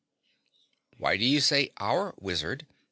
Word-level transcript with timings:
"Why 0.97 1.15
do 1.15 1.23
you 1.23 1.39
say 1.39 1.73
'our' 1.79 2.15
Wizard?" 2.19 2.65